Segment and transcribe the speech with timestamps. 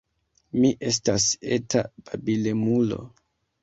[0.63, 1.27] Mi estas
[1.59, 3.03] eta babilemulo.